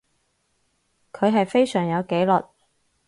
[1.13, 2.43] 佢係非常有紀律